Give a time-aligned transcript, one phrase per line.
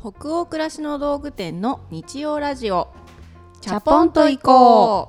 [0.00, 2.88] 北欧暮らしの道具店の日曜ラジオ。
[3.60, 5.08] チャポンと行こ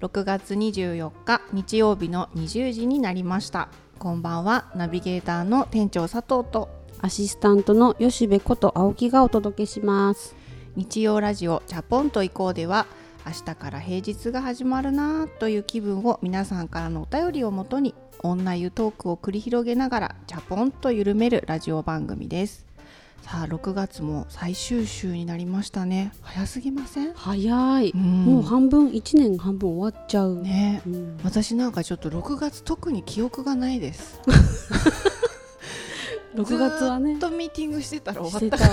[0.00, 0.04] う。
[0.04, 3.68] 6月24日日曜日の20時になりました。
[3.98, 6.68] こんばんはナビゲーターの店長佐藤と。
[7.02, 10.34] アシスタントの吉部こと青木がお届けします。
[10.76, 12.86] 日曜ラジオチャポンと行こうでは
[13.26, 22.66] 明日から平日が始まるなという気分を皆さんからのお便りをもとに女湯トークを繰り広げながらチャポンと緩めるラジオ番組です。
[23.22, 26.12] さあ6月も最終週になりましたね。
[26.22, 27.12] 早すぎません？
[27.14, 28.00] 早い、うん。
[28.24, 30.82] もう半分1年半分終わっちゃう、ね。
[30.86, 34.20] うん私なんかちょっと6月特に記憶がないです。
[36.34, 37.12] 6月はね。
[37.12, 38.66] ずっとミーティングしてたら終わった。
[38.66, 38.70] た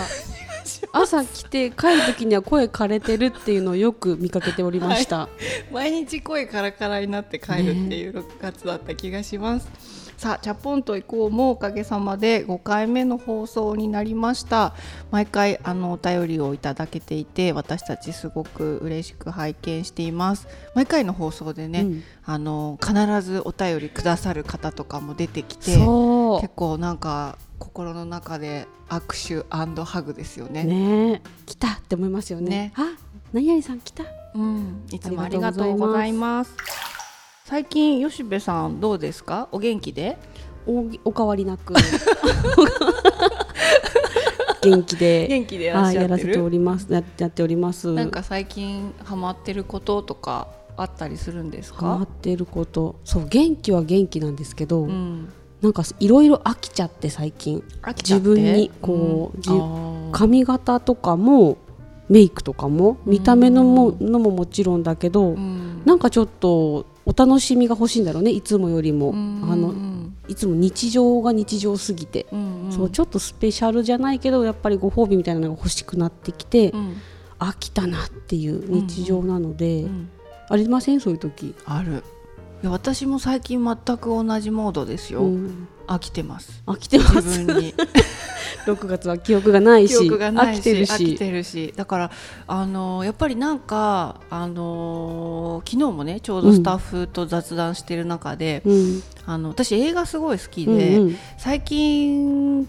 [0.92, 5.30] 朝来て帰る時には声枯れてるっていうのをよく見かけておりました、
[5.72, 9.68] 毎日声カラカラになって帰るっていう6月だった気がします、
[10.18, 11.30] さあチャポンと行こう。
[11.30, 14.74] もおかげさまで5回目の放送になりました。
[15.12, 20.48] 毎回あのお便りをいただけていて私たちすごく嬉しく拝見しています。
[20.74, 22.04] 毎回の放送でね、うん。
[22.26, 30.64] あの必ずお便りくださる方とかも出てきてそ結構なんか心の中で握手ハグですようね。
[30.64, 32.94] ね来たって思いますよねねあ
[33.34, 34.04] 何々さん来た
[34.36, 36.56] うん、いつもありがとうございいます。
[37.46, 39.48] 最近吉部さんどうですか？
[39.52, 40.18] お元気で？
[40.68, 41.74] おお変わりなく
[44.62, 45.66] 元気で元気で？
[45.66, 45.74] や
[46.08, 51.80] らせておりますややっておりますなんか最近ハマってることとかあったりするんですか？
[51.80, 55.30] ハマってることそう元気は元気なんですけど、うん、
[55.62, 57.64] なんかいろいろ飽きちゃって最近。
[57.98, 60.10] 自分にこうじん。
[60.12, 61.58] 髪型とかも
[62.10, 65.82] メイクとかも見た目のものももちろんだけど、うん。
[65.86, 70.16] なんかちょっとお楽しみが欲しいんだろうねいつもよりも、うんあのうん。
[70.28, 72.72] いつも日常が日常すぎて、うんうん。
[72.72, 76.98] そうちょっとスペシャルじゃないけどやっぱりご褒美みたいなのが欲しくなってきて、うん。
[77.40, 80.10] 飽きたなっていう日常なので、うん。
[80.50, 81.00] ありません？
[81.00, 82.04] そういう時、ある。
[82.64, 85.22] いや私も最近全く同じモードですよ。
[85.22, 85.68] うん。
[85.88, 86.64] 飽きてます。
[86.66, 87.16] 飽きてます。
[87.16, 87.74] 自分に。
[88.66, 89.98] 6月は記憶がないし。
[89.98, 90.92] 記憶がないし飽きてるし。
[90.92, 91.74] 飽きてるし。
[91.76, 92.12] だから
[92.48, 99.04] あのーやっぱりなんかあのー昨日もねちょうどスタッフと雑談してる中で、うん。
[99.26, 101.18] あの私映画すごい好きうんで、うん。
[101.38, 102.64] 最近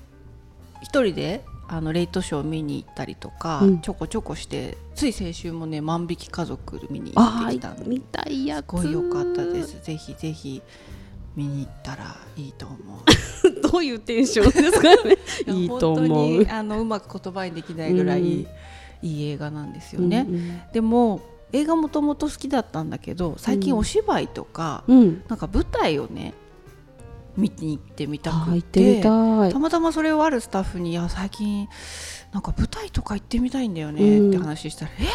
[0.82, 3.81] 一人であのレイトショー見に行ったりとか、うん。
[3.81, 8.67] ちょこちょこしてつい先週もね万引き家族見に行あってきたんであ見たいやつ。
[8.67, 9.81] すごい良かったです。
[9.83, 10.62] ぜひぜひ
[11.37, 12.79] 見に行ったらいいと思う。
[13.71, 15.17] どういうテンションですかね。
[15.47, 16.09] いいと思う。
[16.09, 18.47] 本当にあのうまく言葉にできないぐらい、うん
[19.03, 23.79] いい映画なんですよね、うんでも映画もともと好きだったんだけど最近うん。
[23.79, 25.23] お芝居とか、うん、うん。
[25.29, 26.35] なんか舞台をね
[27.38, 29.00] 見に行ってみたあくて。
[29.00, 29.09] た
[29.59, 31.69] またまそれをあるスタッフに「いや最近
[32.32, 34.28] なんか舞台とか行ってみたいんだよね」うん。
[34.28, 35.06] って話したら「えー、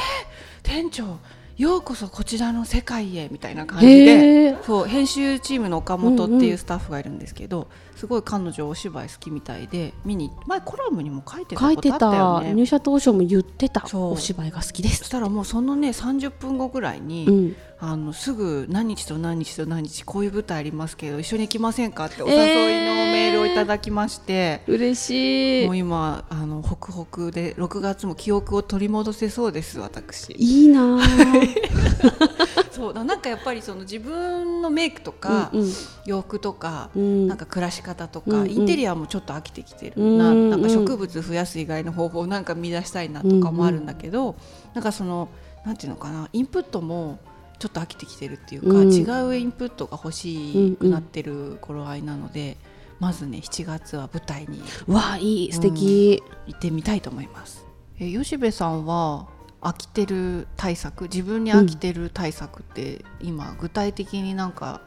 [0.63, 1.19] 店長
[1.57, 4.57] ようこそこちらの世界へ」みたいな感じで。
[4.65, 7.67] そう編集チームの岡本ってうんいううんスタッフがいるんですけど、
[8.03, 12.47] すごい彼女お芝居好きみたいで見に前コラムにも書いてたことあったよね。
[12.47, 12.53] た。
[12.53, 13.81] 入社当初も言ってた。
[13.93, 14.97] お芝居が好きです。
[14.97, 17.55] そしたらもうそのね30分後ぐらいに、うん。
[17.79, 30.33] あのすぐ何日と何日と何日こういう舞台ありますけど一緒に行きませんかってお誘いのメールをいただきまして、嬉しもう今あのホクホクで6月も記憶を取り戻せそうです私。
[30.33, 30.99] いいなあ
[32.83, 35.71] そうだなんかやっぱりその自分のメイクとか、うん
[36.05, 37.27] 洋服とか、うん。
[37.29, 38.51] なんか暮らし方とか、うんうん。
[38.51, 40.49] インテリアもちょっと飽きてきてるうんな,、うん。
[40.49, 44.35] なんか植物増やす以外の方法をなんか見出したいなとかもあるんだけど、
[44.73, 45.29] なんかその
[45.65, 47.19] なんていうのかなインプットも
[47.57, 48.91] ちょっと飽きてきてるっていうか、うん。
[48.91, 52.57] 違うインプットが欲しくなってる頃合いなので、
[52.99, 57.65] まずね7月は舞台にわあいい素敵、行ってみたいと思います。
[57.97, 59.27] え吉部さんは
[59.63, 64.81] 飽きてる対策自分に飽きてる対策って、今具体的になんか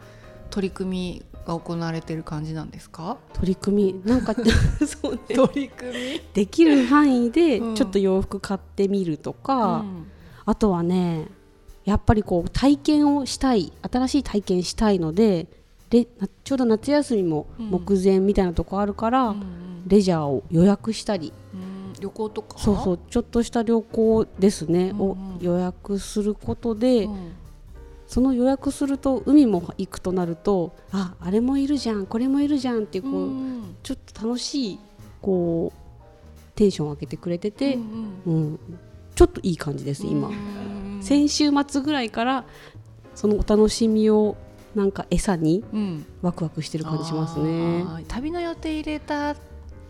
[0.51, 3.17] 取り組みが行われてる感じなんですか？
[3.35, 4.03] 取り組み？
[4.05, 4.35] なんか
[4.87, 5.35] そうね。
[5.35, 6.21] 取り組み？
[6.35, 7.75] できる範囲でうん。
[7.75, 10.07] ちょっと洋服買ってみるとか、うん。
[10.45, 11.27] あとはね
[11.85, 15.47] やっぱりこう体験をしたい新しい体験したいので
[15.91, 17.71] でなちょうど夏休みもうん。
[17.71, 19.43] 目前みたいなとこあるから、うん
[19.89, 21.61] レジャーを予約したりうん
[22.01, 22.59] 旅行とか？
[22.59, 25.11] そうそうちょっとした旅行ですね、うんうん。
[25.11, 27.33] を予約することで、うん。
[28.07, 34.79] その予約すると海も行くとなるとああれもいるじゃんこれもいるじゃんってこう、うんちょっと楽しい
[35.21, 35.81] こう
[36.55, 38.61] テンションを上げてくれてて、うんうん。
[39.17, 42.45] ちょっといい感じです今、うん先週末ぐらいから
[43.15, 44.37] そのお楽しみを
[44.75, 46.07] なんか餌にうん。
[46.23, 47.83] ワクワクしてる感じしますね。
[47.89, 49.35] あー旅の予定入れた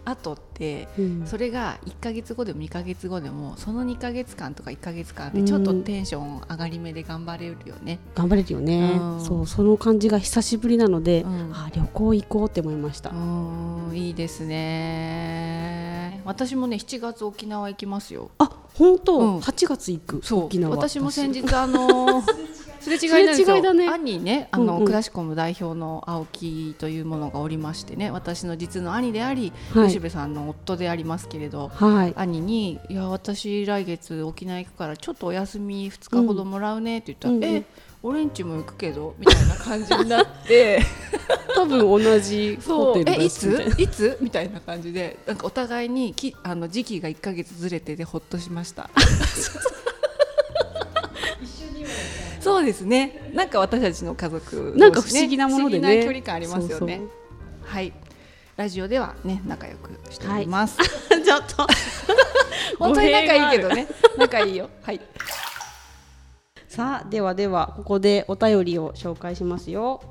[0.07, 1.27] 後ってうん。
[1.27, 7.99] それが1ヶ月後でも2ヶ月後でもその2ヶ月間とか1ヶ月間でちょっとテンション上がり目で頑張れるよね。
[8.15, 9.25] 頑張れるよね、うん。
[9.25, 11.53] そうその感じが久しぶりなので、うん。
[11.53, 16.23] あ旅行行こうって思いました、うんいいですね。
[16.25, 18.31] 私もね7月沖縄行きますよ。
[18.39, 19.39] あ本当、うん。
[19.39, 20.21] 8月行く？
[20.23, 20.45] そう。
[20.47, 20.77] 沖縄。
[20.77, 22.23] 私も先日あの
[22.87, 23.61] すれ違いなんですよ。
[23.61, 23.89] だね。
[23.89, 24.81] 兄ねあの、うん。
[24.81, 29.89] うんクラシコム代表の青木というものがおりましてね私の実の兄であり、はい。
[29.89, 32.13] 吉部さんの夫でありますけれどはい。
[32.17, 37.51] 兄に「いや私来月沖縄行くからちょっとお休み2日ほどもらうね」って言ったら「うんうん。
[37.51, 37.65] うんえ
[38.03, 40.81] 俺んちも行くけど」みたいな感じになって。
[41.57, 42.85] 多分同じそう。
[42.93, 43.73] ホテルえいつ？
[43.79, 44.19] いつ？
[44.21, 48.91] みたいな感じでなんかお互いにきあの時期が1か月ずれてでほっとしました。
[52.57, 53.31] そうですね。
[53.35, 57.03] なんか私たちの家族ね、なんか不思議なものでね不思議な距離感ありますよね。
[57.63, 57.93] はい。
[58.57, 60.77] ラジオではね仲良くしております。
[60.77, 61.67] そう ちょっと
[62.81, 63.87] 本当に仲いいけど語ね。
[64.17, 64.71] 仲いいよ。
[64.83, 65.01] はい。
[66.67, 70.03] さあではではここでお便りを紹介しますよ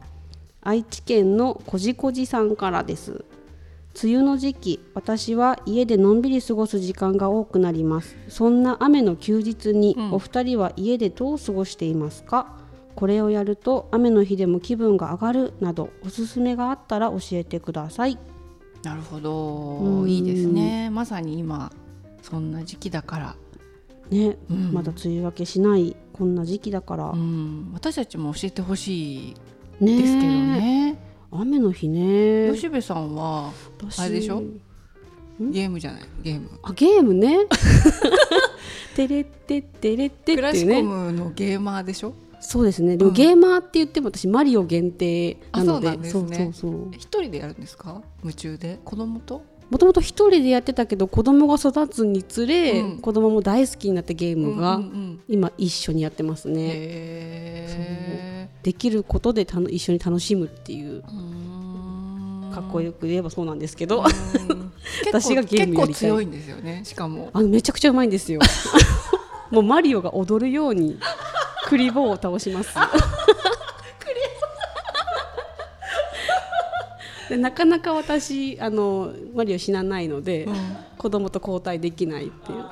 [0.61, 3.23] 愛知県のこじこじさんからです
[4.01, 12.57] 梅雨の時期私は家でのんびり過ごす時間が多くなりますそんな雨の休日にうんお二人は家でどう過ごしていますか、
[12.95, 18.17] これをやると雨の日でも気分が上がるなどおすすめがあったら教えてください
[18.85, 19.33] なるほど。
[19.79, 20.91] うんいいですね。
[20.91, 21.71] まさに今
[22.21, 23.35] そんな時期だから。
[24.11, 27.71] ね、うんまだ梅雨明けしないこんな時期だから、うん。
[27.73, 29.35] 私たちも教えてほしい
[29.79, 30.95] ねですけどね。
[31.41, 32.51] 雨の日ね。
[32.53, 34.43] 吉部さんは私あれでしょ？
[35.39, 36.01] ゲームじゃない？
[36.23, 36.49] ゲーム。
[36.63, 37.39] あゲームね。
[38.95, 42.13] てれってってれってってクラシコムのゲーマーでしょ？
[42.39, 42.95] そうですね。
[42.95, 45.89] でも、うんゲーマーって言っても私マリオ限定なので。
[45.89, 46.35] あそうなんですね。
[46.37, 46.91] そうそうそう。
[46.93, 48.01] 一人でやるんですか？
[48.23, 48.79] 夢中で？
[48.85, 49.43] 子供と？
[49.69, 52.99] もともと一人でやってたけど子供が育つにつれ、うん。
[52.99, 54.79] 子供も大好きになったゲームが、
[55.27, 61.03] 今一緒にやってますね、へできることでたの一緒に楽しむっていう。
[62.53, 64.01] かっこよく言えばそうなんですけど、
[65.07, 65.87] 私がゲームやりたい。
[65.87, 66.83] 結構強いんですよね。
[66.85, 67.29] しかも。
[67.33, 68.39] あのめちゃくちゃうまいんですよ。
[69.51, 70.97] もうマリオが踊るように
[71.65, 72.75] クリボーを倒します
[77.29, 80.55] でなかなか私あのマリオ死なないので、うん
[80.97, 82.65] 子供と交代できないっていう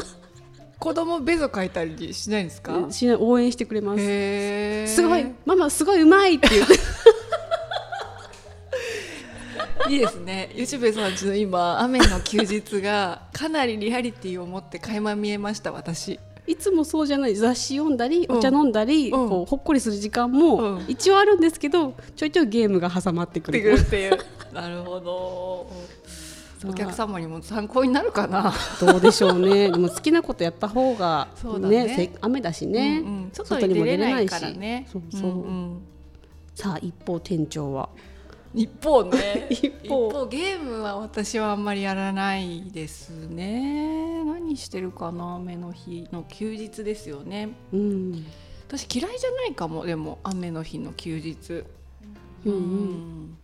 [0.78, 2.86] 子供ベゾ書いたりしないんですか？
[2.90, 6.74] しない応援してくれますすごいママすごいうまいって言って
[9.92, 10.50] いいですね。
[10.56, 16.18] 吉部さんちの今雨の休日がかなりリアリティを持って垣間見えました私。
[16.46, 18.38] いつもそうじゃない雑誌読んだりうん。
[18.38, 19.28] お茶飲んだり、うん。
[19.28, 20.84] こうほっこりする時間もうん。
[20.88, 23.58] 一応あるんですけどちょいちょいゲームが挟まってくる。
[23.58, 24.18] っていう。
[24.52, 25.66] なるほど。
[26.68, 28.52] お客様にも参考になるかな。
[28.80, 29.70] どうでしょうね。
[29.70, 31.28] でも好きなことやった方が
[31.60, 33.30] ねせ雨だしね、うんうん。
[33.32, 34.88] 外に出れないからね。
[34.90, 35.32] そうそう、ん
[35.74, 35.78] ん
[36.54, 37.90] さあ一方店長は
[38.54, 39.46] 一方ね。
[39.50, 44.24] 一一方ゲームは私はあんまりやらないですね。
[44.24, 47.50] 何してるかな雨の日の休日ですよね。
[47.72, 48.26] うん。
[48.68, 51.64] 私嫌いじゃないかもでも雨の日の休日。
[52.44, 52.54] うんうん。
[52.54, 53.38] うん。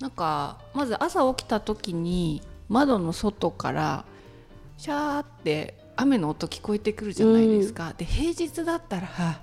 [0.00, 4.04] なんかまず朝起きた時に窓の外から
[4.76, 9.40] シャーって雨の音聞こえてくるじゃないですか、で平日だったらはあ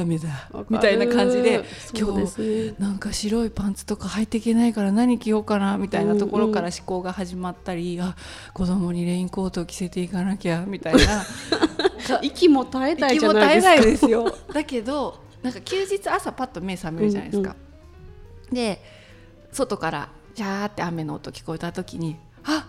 [0.00, 2.68] 雨だみたいな感じでそうです。
[2.70, 8.16] ねなんか白いパンツとか履いていけないから何着ようかなみたいなところから思考が始まったり、あ
[8.52, 11.24] 子供にレインコートを着せていかなきゃみたいな。
[12.20, 14.06] 息も絶えたい息じゃも絶えないですか。
[14.06, 14.38] ないですよ。
[14.52, 17.54] だけどなんか休日朝パッと目覚めるじゃないですか、
[18.50, 18.82] で
[19.52, 22.66] 外からジャーって雨の音聞こえた時にあ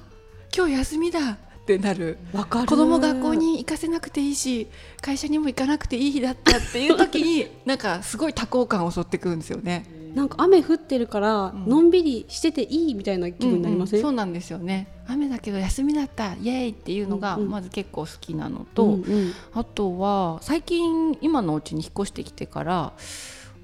[0.56, 2.20] 今日休みだってなる。
[2.32, 2.68] わかる。
[2.68, 4.68] 子供学校に行かせなくていいし
[5.02, 9.86] 会社にも行かなくていい日だったっていう時に なんかすごい多幸感を襲ってくるんですよね。
[10.14, 11.68] なんか雨降ってるから、ん。
[11.68, 14.10] のんびりしてていいみたいな気分になりません、うんうん。
[14.10, 14.88] そうなんですよね。
[15.08, 16.36] 雨だけど休みだった。
[16.36, 19.34] イエーイっていうのがまず結構好きなのと、うんうん。
[19.54, 22.94] あとは最近今のお家に引っ越してきてから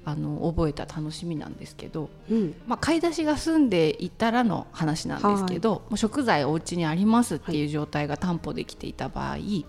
[0.04, 2.54] あの覚えた楽しみなんですけど、うん。
[2.66, 9.64] まあ、買い出しが済んでいたらの話なんですけど、もう食材お家にありますっていう状態が担保できていた場合、ん。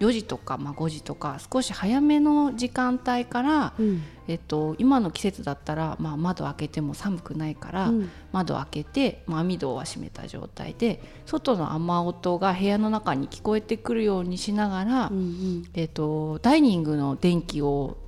[0.00, 4.02] 4時とか、まあ、5時とか少し早めの時間帯から、うん。
[4.26, 8.10] えっと、今の季節だったら、まあ、窓開けても寒くないから、うん。
[8.32, 15.64] 窓開けて、まあ、網戸は閉めた状態で外の雨音が部屋の中に聞こえてくるようにしながら、うんうん。
[15.74, 17.98] えっと、ダイニングの電気を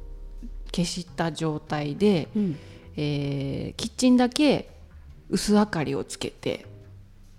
[0.72, 2.58] 消した状態で、うん。
[2.96, 4.70] えーキッチンだけ
[5.28, 6.66] 薄明かりをつけて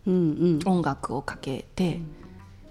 [0.05, 0.59] うんうん。
[0.65, 1.99] 音楽をかけて、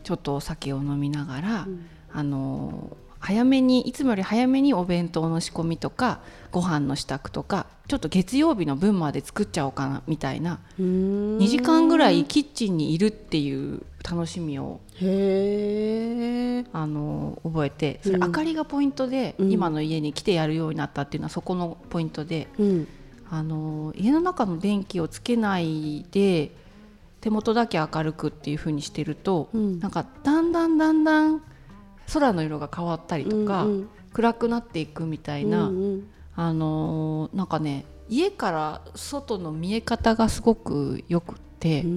[0.04, 1.86] ちょっとお酒を飲みながら、うん。
[2.12, 6.20] あの早めにいつもより早めにお弁当の仕込みとか
[6.52, 10.60] ご飯の支度とかちょっと月曜日の分まで作っちゃおうかなみたいな。
[10.80, 14.80] 2 2時間ぐらいキッチンにいるっていう楽しみを
[16.72, 18.22] あの覚えてそれうん。
[18.22, 19.50] 明かりがポイントで、うん。
[19.50, 22.88] 今の家に来てやるようになったっていうのはそこのポイントでうん。
[23.28, 26.52] あの家の中の電気をつけないで
[27.20, 29.80] 手元だけ明るくっていう風にしてると、うん。
[29.80, 31.42] なんかだんだんだんだん
[32.12, 36.08] 空の色が変わったりとか、うん暗くなっていくみたいうんな、うん。
[36.34, 41.92] あのなんかね家から外の見え方がすごくよくって、うんう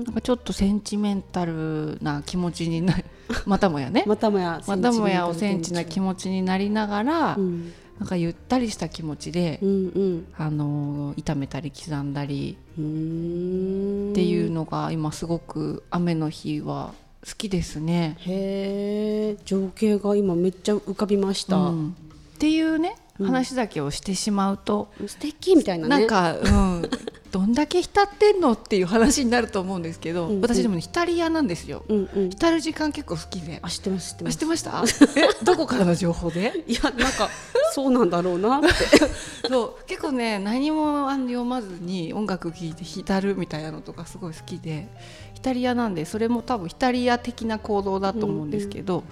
[0.00, 0.04] ん。
[0.04, 2.96] なんかちょっとセンチメンタルな気持ちにな
[3.46, 4.04] またもやね。
[4.06, 7.72] またもやまたもやおセンチな気持ちになりながら、うん。
[7.98, 10.26] なんかゆったりした気持ちで、うんうん。
[10.36, 14.10] あの炒めたり刻んだりうん。
[14.12, 16.94] っていうのが今すごく雨の日は
[17.26, 18.16] 好きですね。
[18.20, 21.96] へえ情景が今めっちゃ浮かびました、うん。
[22.36, 23.26] っていうねうん。
[23.26, 25.98] 話だけをしてしまうと、素敵みたいなね。
[25.98, 26.90] なんか、うん、
[27.30, 31.84] どんだけ浸ってんのっていう話になると思うんですけど、うんうん私でもね浸り屋なんですよ。
[31.88, 33.60] うんうん浸る時間結構好きで。
[33.62, 34.82] あ知ってます知ってました？
[35.16, 36.64] えどこからの情報で？
[36.66, 37.28] いやなんか
[37.74, 38.68] そうなんだろうなって
[39.48, 44.88] そう結構ね何も読まずに音楽聴いて浸るみたいなのとかすごい好きで
[45.34, 49.04] 浸り屋なんでそれも多分浸り屋的な行動だと思うんですけど、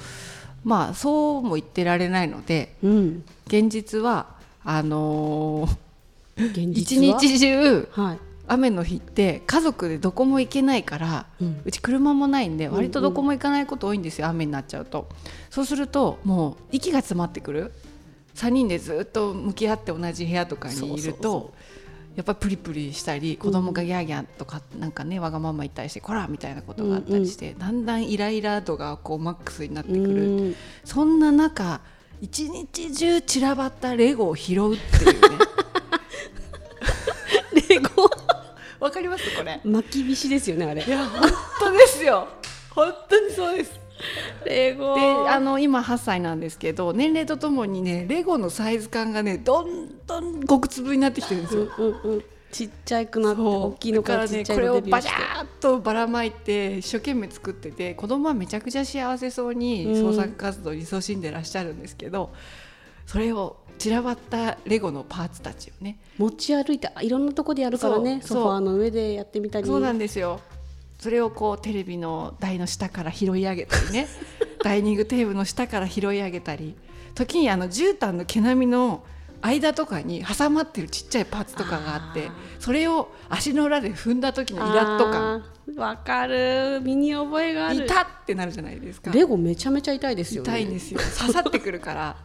[0.65, 4.27] まあそうも言ってられないのでうん現実は
[4.65, 5.79] あのー現
[6.39, 11.61] 一日中はい、雨の日って家族でどこも行けないからうん。
[11.65, 15.09] うち車もないんでん割とどこも行かないこと多いんですよ、雨になっちゃうと。
[15.51, 17.73] そうするともう息が詰まってくる
[18.35, 21.53] ？3人でずっと向き合って同じ部屋とかにいると
[22.15, 30.57] やっぱりプリプリしたり子供がギャーギャーとかなんかねわがまま言ったりしてこらみたいなことがあったりして、だんだんイライラ度がこうマックスになってくる、うん。
[30.85, 31.81] そんな中
[32.21, 35.45] 一日中散らばったレゴを拾うっていうね
[37.69, 38.11] レゴ
[38.81, 39.25] わかります？
[39.37, 39.61] これ。
[39.65, 40.85] 巻き菱ですよねあれ。
[40.85, 42.29] いや本当ですよ。
[42.71, 43.81] 本当にそうです。
[44.47, 51.69] レゴであの今8歳なんですけど年齢とともにねレゴのサイズ感がねどんどん極粒になってきてるんですよ。
[51.79, 52.25] うんうんうん。
[52.51, 60.15] ちっちゃくなって大きいのからだちっちゃいこれをバシャーっとばらまいて一生懸命作ってて子供はめちゃくちゃ幸せそうにうん。
[60.15, 62.31] 創作活動に勤しんでらっしゃるんですけど、
[63.09, 65.99] それを散らばったレゴのパーツたちをね。
[66.19, 69.67] 持ち歩いてあいろんなとこでやるからねそうソファーの上でやってみたり。
[69.67, 70.41] そうなんですよ。
[70.99, 74.09] それをこうテレビの台の下から拾い上げたりね。
[74.63, 76.77] ダイニングテーブルの下から拾い上げたり。
[77.15, 79.03] 時にあの絨毯の毛並みの
[79.41, 86.81] 間とかに挟まってるちっちゃいパーツとかがあってあそれを足の裏で踏んだ時のイラッと感あーわかる。
[86.83, 87.87] 身に覚えがある。
[87.87, 89.11] 痛ってなるじゃないですか。
[89.13, 90.51] レゴめちゃめちゃ痛いですよね。
[90.51, 91.01] 痛いんですよ。
[91.19, 92.17] 刺さってくるから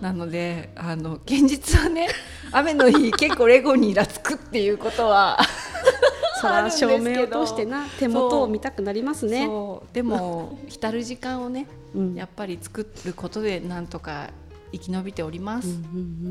[0.00, 2.08] なのであの現実はね
[2.52, 5.38] 雨の日結構レゴにイラつくっていうことは
[6.40, 6.92] そらあるんですけど。
[6.92, 9.48] 照明を通してな手元を見たくなりますね
[9.92, 12.14] でも 浸る時間をねうん。
[12.14, 14.30] やっぱり作ることでなんとか
[14.72, 15.76] 生き延びております、うんう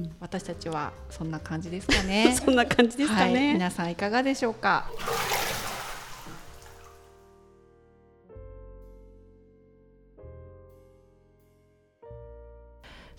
[0.04, 2.36] ん私たちはそんな感じですかうんね。
[2.36, 4.90] そんな感じですかはい、ね、皆さんいかがでしょうか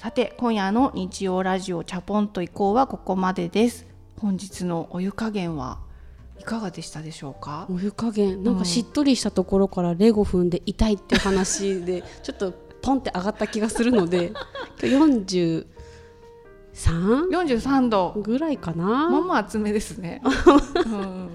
[0.09, 3.87] さて今夜の日曜ラジオチャポンと以降はここまでです。
[4.19, 5.81] 本日のお湯加減は
[6.39, 7.67] いかがでしたでしょうか？
[7.71, 8.43] お湯加減。
[8.43, 14.33] なんかしっとりしたところからレゴ踏んで痛いっていう話でちょっとポンって上がった気がするので
[14.83, 15.67] 今日
[16.73, 18.15] 43 43度。
[18.17, 20.23] ぐらいかな、まあまあ厚めですね。
[20.25, 21.29] うん、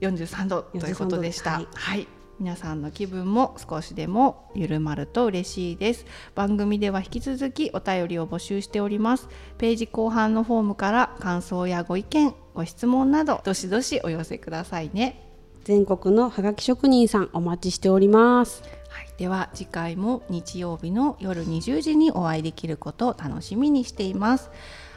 [0.00, 1.54] 43度ということでした。
[1.54, 1.66] 43度。
[1.74, 2.06] はい、
[2.38, 6.06] 皆さんの気分も少しでも緩まると嬉しいです。
[6.34, 9.28] 番組では引き続きお便りを募集しております。
[9.58, 15.28] ページ後半のフォームから感想やご意見、ご質問などどしどしお寄せくださいね。
[15.68, 24.50] 全国のハガキ職人さんお待ちしておりますはい、では次回も日曜日の夜20時にお会いできることを楽しみにしています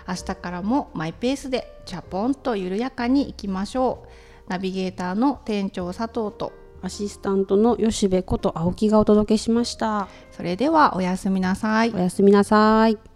[0.07, 4.05] 明日からもマイペースでチャポンと緩やかにいきましょ
[4.47, 10.07] うナビゲーターの店長佐藤とアシスタントの吉部こと青木がお届けしました。
[10.31, 11.91] それではおやすみなさい。
[11.91, 13.10] おやすみなさい